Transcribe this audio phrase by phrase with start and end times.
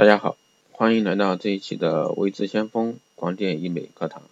[0.00, 0.38] 大家好，
[0.72, 4.22] 欢迎来到这一期的微知先锋光电医美课堂。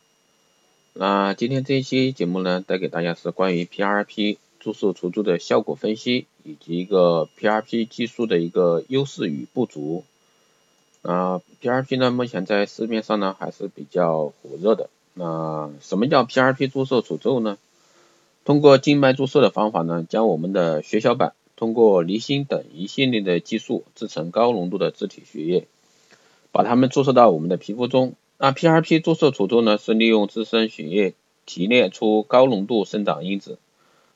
[0.94, 10.04] 那今天这一期节目呢，带给大家是关于 PRP 注射除皱的效果分析，以及一个 PRP 技术的一个优势与不足。
[11.02, 14.88] 啊，PRP 呢，目前在市面上呢还是比较火热的。
[15.12, 17.58] 那什么叫 PRP 注射除皱呢？
[18.46, 25.66] 通过静脉注射的方法呢，将我们的血小板通过离心等一系列的技术制成高浓度的自体血液，
[26.52, 28.14] 把它们注射到我们的皮肤中。
[28.38, 31.14] 那 PRP 注射除皱呢，是利用自身血液
[31.46, 33.58] 提炼出高浓度生长因子，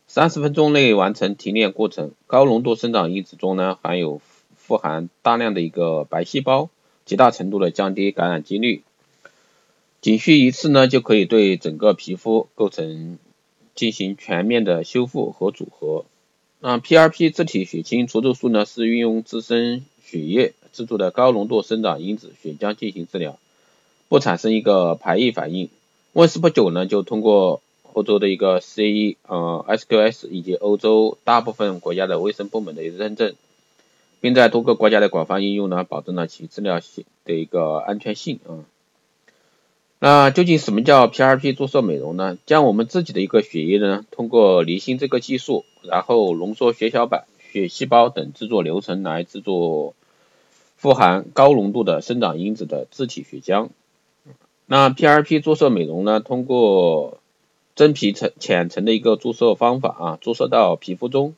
[0.06, 2.12] 三十分钟内完成提炼过程。
[2.28, 4.20] 高浓度生长因子中呢，含有
[4.56, 6.70] 富含大量的一个白细胞，
[7.04, 8.84] 极大程度的降低感染几率。
[10.00, 13.18] 仅需一次呢，就可以对整个皮肤构成
[13.74, 16.04] 进行全面的修复和组合。
[16.64, 23.36] 那 PRP 自体血清除皱术呢，是运用自身血液制作的高浓度生长因子血浆进行治疗，
[24.08, 25.70] 不产生一个排异反应。
[26.12, 27.60] 问世不久呢，就通过
[27.94, 33.34] 欧洲的一个 CE 呃 SQS 以及欧洲大部分国家的卫生部门的一个认证，
[34.20, 38.62] 并在多个国家的广泛应用呢，保证了其治疗性的一个安全性啊。
[39.98, 42.38] 那究竟什么叫 PRP 注射美容呢？
[42.46, 49.94] 将我们自己的一个血液呢，通过离心这个技术，然后浓缩血小板、血细胞等制作流程来制作
[50.76, 53.68] 富含高浓度的生长因子的自体血浆。
[54.66, 57.18] 那 PRP 注射美容呢，通过
[57.74, 61.34] 真皮层浅层的一个注射方法啊，注射到皮肤中，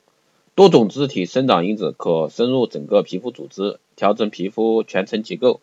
[0.55, 5.61] 多种自体生长因子可深入整个皮肤组织，调整皮肤全层结构。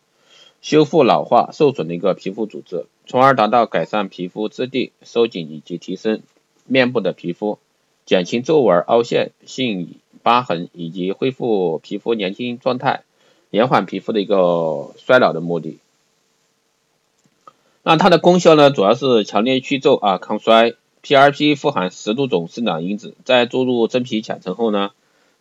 [0.60, 6.22] 修复老化受损的一个皮肤组织，从而达到改善皮肤质地、收紧以及提升
[6.66, 7.58] 面部的皮肤，
[8.12, 13.04] 减轻皱纹、凹陷性疤痕以及恢复皮肤年轻状态，
[13.48, 15.78] 延缓皮肤的一个衰老的目的。
[17.82, 20.74] 那它的功效呢，主要是强烈去皱啊，抗衰。
[21.02, 24.90] PRP 富含十多种生长因子，在注入真皮浅层后呢。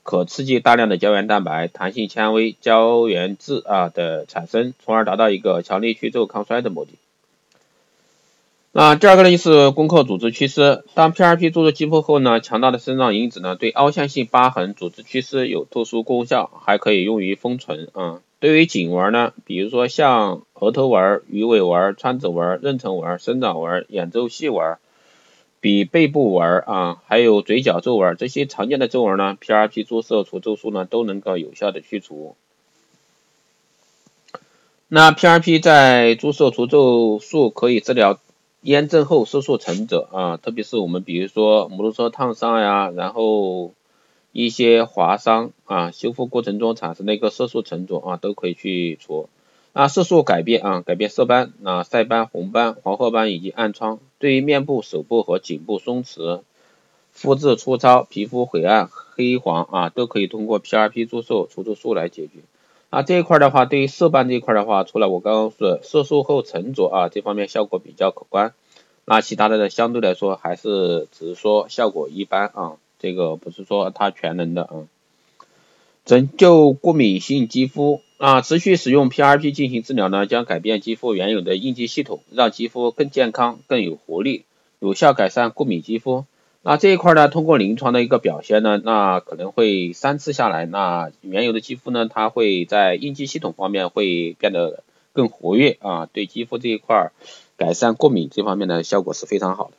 [0.03, 6.93] 可刺激大量的胶原蛋白、弹性纤维、胶原质啊的产生，从而达到一个强力去皱抗衰的目的。
[8.73, 10.83] 那第二个呢，就是攻克组织缺失。
[10.93, 18.21] 当 PRP 注入肌肤后呢，强大的生长因子呢，对凹陷性疤痕、组织缺失有特殊功效，还可以用于封存啊。
[18.39, 24.77] 对于颈纹呢，比如说像额头纹、鱼尾纹、川字纹、妊娠纹、生长纹、眼周细纹。
[25.59, 32.35] 比背部纹啊，还有嘴角皱纹这些常见的皱纹呢，PRP 注射除皱术呢都能够有效的去除。
[34.87, 38.19] 那 PRP 在注射除皱术可以治疗
[38.61, 43.73] 炎症后色素沉着啊，特别是我们比如说摩托车烫伤呀，然后
[44.31, 49.29] 一些划伤啊，修复过程中产生的一个色素沉着啊，都可以去除。
[49.73, 56.41] 那色素改变啊，改变色斑、那晒斑、红斑、黄褐斑以及暗疮，对于面部、手部和颈部松弛、
[57.11, 62.33] 肤质粗糙、皮肤灰暗、黑黄啊，都可以通过 PRP 注射除皱术来解决。
[62.91, 68.53] 那这一块的话，对于色斑这一块的话，除了我刚刚说的色素后沉着啊，这方面效果比较可观，
[69.05, 74.75] 那其他的呢，相对来说还是只是说效果一般啊，这个不是说它全能的啊。
[76.03, 78.01] 拯救过敏性肌肤。
[78.17, 84.45] 啊，持续使用 PRP 进行治疗呢，将改变肌肤原有的应激系统，让肌肤更健康、更有活力，
[84.77, 86.25] 有效改善过敏肌肤。
[86.63, 97.11] 那这一块呢，通过临床的一个表现呢，那可能会三次下来，那原有的肌肤呢，它会在应激系统方面会变得更活跃啊，对肌肤这一块
[97.57, 99.73] 改善过敏这方面的效果是非常好的。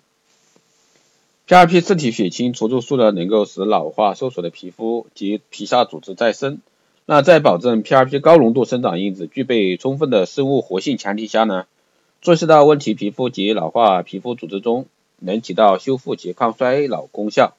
[1.46, 6.60] PRP 自体血清除皱术呢，能够使老化受损的皮肤及皮下组织再生。
[7.06, 11.66] 那在保证 PRP 高浓度生长因子具备充分的生物活性前提下呢，
[12.20, 14.86] 注射到问题皮肤及老化皮肤组织中，
[15.22, 17.54] 能起到修复及抗衰老功效。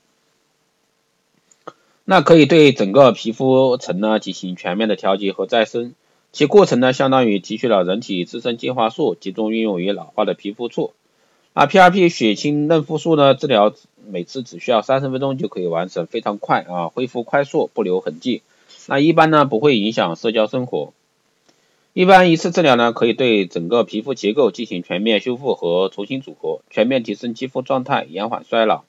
[2.05, 5.93] 那可以对整个皮肤层呢进行全面的调节和再生，
[6.31, 10.93] 其过程呢相当于提取了人体自身精华素，集中运用于老化的皮肤处。
[11.53, 13.73] 那 PRP 血清嫩肤术呢，治疗
[14.05, 18.41] 每次只需要三十分钟就可以完成，非常快啊，恢复快速，不留痕迹。
[18.87, 20.91] 那一般呢不会影响社交生活，
[21.93, 28.83] 一般一次治疗呢可以对整个皮肤结构进行全面修复和重新组合，全面提升肌肤状态，延缓衰老，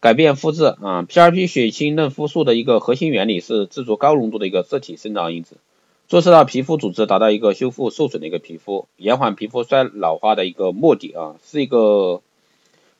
[0.00, 1.04] 改变肤质啊。
[1.04, 5.56] PRP 血清嫩肤素的一个核心原理是制作高浓度的一个自体生长因子，
[6.08, 12.22] 注射到皮肤组织，达到一个修复受损的一个皮肤，延缓皮肤衰老化的一个目的啊，是一个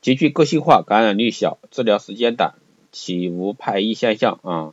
[0.01, 2.55] 极具个性化、感染率小、治疗时间短、
[2.93, 4.73] 且无排异现象啊。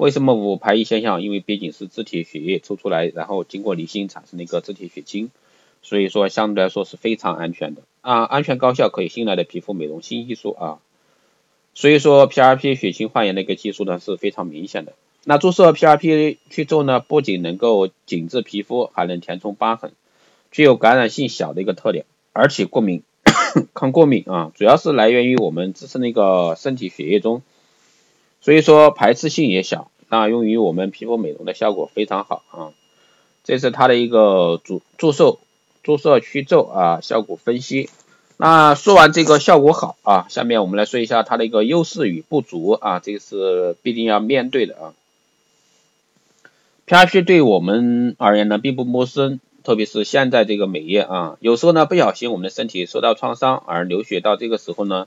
[0.00, 1.20] 为什么无排异现象？
[1.20, 5.30] 因为毕竟是自体血液抽出来，然后经过离心产生的一个自体血清，
[5.82, 10.78] 所以说相对来说是非常安全的啊，安全高效，可以信赖的皮肤美容新技术啊。
[11.74, 14.94] 所以说 PRP 血清焕颜的一个技术呢是非常明显的。
[15.24, 19.92] 那注射 PRP 去皱呢，不仅能够紧致皮肤，还能填充疤痕，
[20.50, 23.02] 具有感染性小的一个特点，而且过敏
[23.74, 27.42] 抗过敏啊，主要是来源于我们自身的一个身体血液中。
[28.42, 32.72] 所以说排斥性也小，那用于我们皮肤美容的效果非常好啊。
[33.44, 35.38] 这是它的一个注注射
[35.82, 37.90] 注射去皱啊效果分析。
[38.38, 44.94] 那说完这个效果好啊，下面我们来说一下它的一个优势与不足啊，这个是必定要面对的啊。
[46.86, 55.06] PRP 对我们而言呢并不陌生，特别是现在这个美业啊，有时候呢不小心我们的身体受到创伤而流血，到这个时候呢。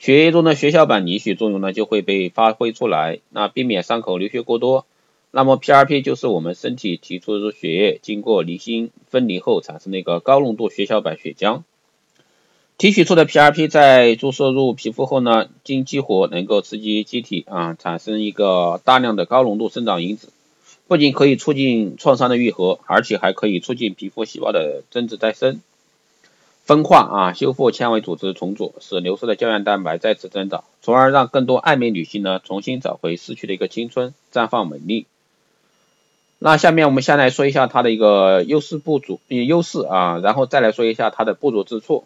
[0.00, 4.86] 血液中的血小板凝血作用呢就会被发挥出来，那避免伤口流血过多。
[5.30, 11.64] 那么 PRP 就是我们身体提出的血液经过离心分离后产生的一个高浓度血小板血浆。
[12.78, 20.32] 提取出的 PRP 在注射入皮肤后呢，经激活能够刺激机体啊产生一个大量的高浓度生长因子，
[20.88, 25.60] 不仅可以促进创伤的愈合，而且还可以促进皮肤细胞的增殖再生。
[26.70, 35.06] 分化啊，修复纤维组织重组，使流失的胶原蛋白再次增长，从而让更多爱美女性呢重新找回失去的一个青春，绽放美丽。
[36.38, 42.04] 那下面我们先来说一下它的一个优势不足，优势啊，然后再来说一下它的不足之处。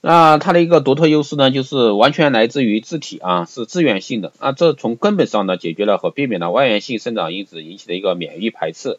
[0.00, 8.98] 那它的一个独特优势呢，就是完全来自于自体啊，是自源性的啊，这从根本上呢解决了和避免了外源性生长因子引起的一个免疫排斥。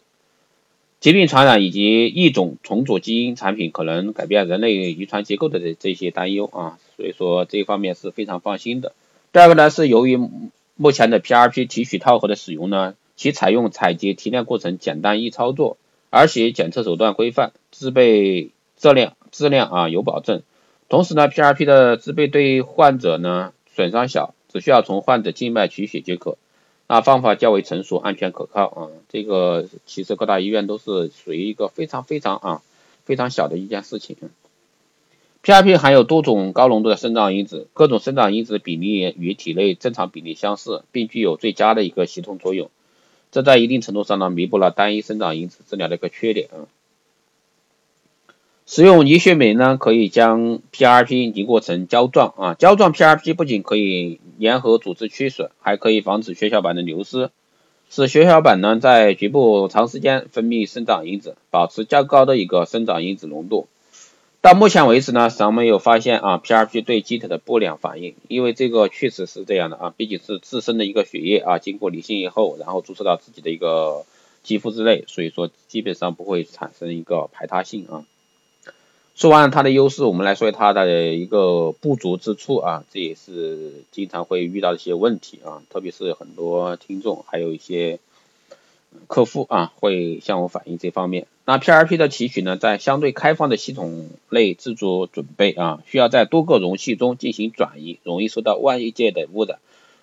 [1.00, 8.92] 疾病传染以及异种重组基因产品可能改变人类遗传结构的这这些担忧啊，所以说这一方面是非常放心的。
[9.32, 10.18] 第二个呢是由于
[10.76, 15.78] 目前的 PRP 提取套盒的使用呢，其采用采集提炼过程简单易操作，
[16.10, 20.42] 而且检测手段规范，制备质量质量啊有保证。
[20.90, 26.36] 同时呢，PRP 的制备对患者呢损伤小，只需要从患者静脉取血即可。
[26.92, 32.62] 那方法较为成熟、安全可靠啊，这个其实各大医院都是属于一个非常非常啊
[33.04, 34.16] 非常小的一件事情。
[35.44, 42.72] PRP 含有多种高浓度的生长因子，各种生长因子比例与体内正常比例相似，并具有最佳的一个协同作用，
[43.30, 46.66] 这在一定程度上呢弥补了单一生长因子治疗的一个缺点啊。
[48.72, 57.30] 使用凝血酶呢，可以将 PRP 凝固成胶状啊，胶状 PRP 不仅可以粘合组织缺损，还可以防止血小板的流失，
[57.90, 63.66] 使血小板呢在局部长时间分泌生长因子，保持较高的一个生长因子浓度。
[64.40, 74.04] 到目前为止呢，尚没有发现啊 PRP 对机体的不良反应，因为这个确实是这样的啊，毕竟是自身的一个血液啊，经过离心以后，然后注射到自己的一个
[74.44, 78.04] 肌肤之内，所以说基本上不会产生一个排他性啊。
[79.20, 87.98] 说完它的优势，我们来说它的一个不足之处啊，这也是经常会遇到一些问题啊，特别是很多听众还有一些
[89.08, 91.26] 客户啊会向我反映这方面。
[91.44, 99.58] 那 PRP 的提取呢，在相对开放的系统内自主准备啊，需要在多个容器中进行转移，容易受到外界的污染。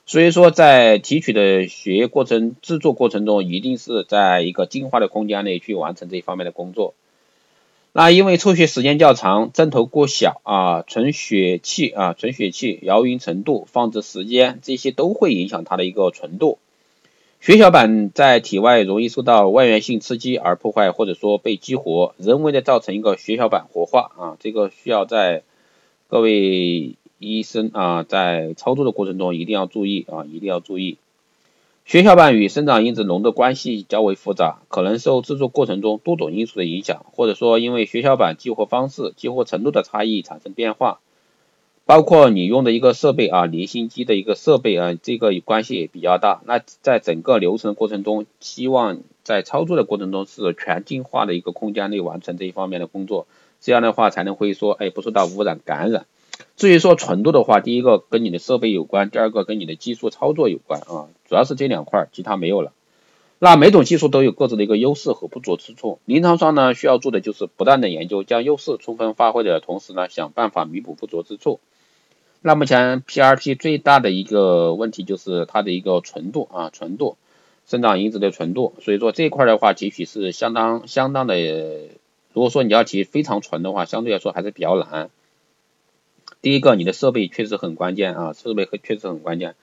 [0.06, 6.94] 所以说，在提取的血液过程制作过程中，一定是在一个净化的空间内去完成这一方面的工作。
[8.00, 16.60] 那因为抽血时间较长，针头过小啊，存血器啊，存血器摇匀程度、放置时间，这些都会影响它的一个纯度。
[17.42, 25.42] 血小板在体外容易受到外源性刺激而破坏，或者说被激活，人为的造成一个血小板活化啊，这个需要在
[26.08, 31.00] 各位医生啊在操作的过程中一定要注意啊，一定要注意。
[31.88, 41.00] 血小板与生长因子浓度关系较为复杂，可能受制作过程中多种因素的影响，或者说因为血小板激活方式、激活程度的差异产生变化，
[41.86, 46.42] 包括你用的一个设备啊，离心机的一个设备啊，这个关系也比较大。
[46.46, 53.28] 那在整个流程过程中，希望在操作的过程中是全净化的一个空间内完成这一方面的工作，
[53.62, 56.06] 这样的话才能会说，哎，不受到污染感染。
[56.56, 62.74] 至于说纯度的话，第一个跟你的设备有关，第二个跟你的技术操作有关啊，主要是这两块，其他没有了。
[63.40, 71.60] 那每种技术都有各自的一个优势和不足之处，临床上呢需要做的就是不断的研究，将优势充分发挥的同时呢，想办法弥补不足之处。
[72.42, 77.18] 那目前 PRP 最大的一个问题就是它的一个纯度啊，纯度，
[77.68, 81.36] 生长因子的纯度，所以说这一块的话提取是相当相当的，
[82.34, 85.10] 如果说你要提非常纯的话，相对来说还是比较难。
[86.42, 89.56] 第一个，你的设备确实很关键啊，设备确实很关键。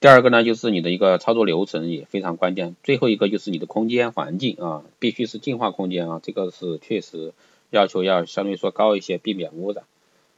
[0.00, 2.76] 第二个呢，就是你的一个操作流程也非常关键。
[2.84, 7.32] 最后一个就是你的空间环境啊，必须是净化空间啊，这个是确实
[7.70, 9.84] 要求要相对说高一些，避免污染。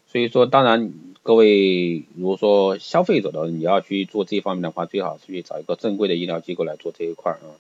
[0.07, 0.93] 所以说，当然
[1.23, 7.53] 各位如果说消费者的你要去做这方面的话，最好是去找一个正规的医疗机构来做这一块啊。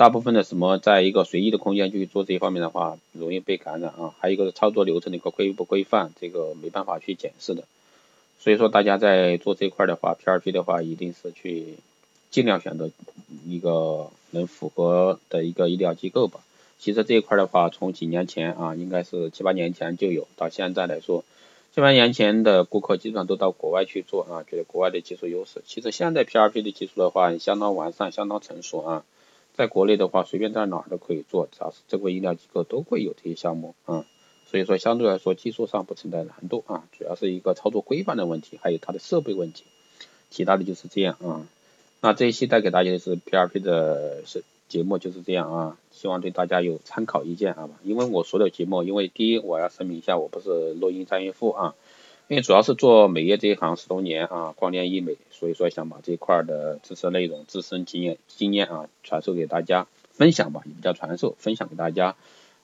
[0.00, 4.14] 大部分的什么在一个随意的空间去做这一方面的话，容易被感染啊。
[4.18, 7.64] 还有一个是操作流程的一个规不规范，这个没办法去检视的。
[8.38, 11.74] 所以说，大家在做这块的话，P2P 的话，一定是去
[12.30, 12.90] 尽量选择
[13.46, 16.40] 一个能符合的一个医疗机构吧。
[16.78, 21.24] 其实这一块的话，从几年前啊，应该是七八年前就有，到现在来说，
[21.74, 25.62] 七八年前的顾客基本上都到国外去做啊，觉得国外的技术优势。
[25.66, 29.04] 其实现在 P2P 的技术的话，相当完善，相当成熟啊。
[29.54, 34.06] 在国内的话，随便在哪儿都可以做，只要是正规医疗机构都会有这些项目啊。
[34.46, 39.64] 所以说相对来说技术上不存在难度啊，主要是一个操作规范的问题，还有它的设备问题，
[40.28, 41.46] 其他的就是这样啊。
[42.00, 47.74] 那这一期带给大家的是 PRP 的是节目就是这样啊，希望对大家有参考意见好吧？
[47.84, 51.74] 因为我所有节目，因为第一我要声明一下，我不是录音专业户啊，
[52.30, 62.14] 因为主要是做美业这一行十多年啊，光电医美，所以说想把这一块的知识内容、自身经验经验啊传授给大家，分享吧，也不叫传授，分享给大家。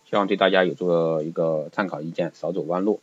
[0.08, 3.00] 希望对大家有做一个参考意见，少走弯路。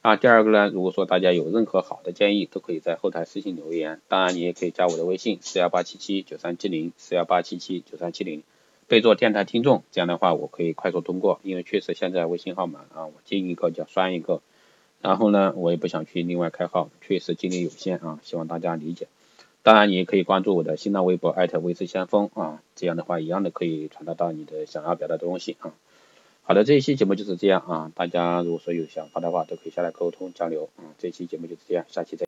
[0.00, 4.00] 啊，第二个呢，如果说大家有任何好的建议，都可以在后台私信留言。
[4.06, 8.44] 当然，你也可以加我的微信四幺八七七九三七零四幺八七七九三七零，
[8.86, 11.40] 备注电台听众，这样的话我可以快速通过。
[11.42, 14.40] 因为确实现在微信号码啊，我进一个就要删一个，
[15.06, 19.06] 然后呢，我也不想去另外开号，确实精力有限啊，希望大家理解。
[19.62, 25.72] 当然，你也可以关注我的新浪微博艾特微知先锋啊，这样的话一样的可以传达到你的想要表达的东西啊。
[26.42, 30.82] 好的，这一期节目就是这样啊，大家如果说有想法的话，都可以下来沟通交流啊。
[30.98, 32.24] 这期节目就是这样，下期再。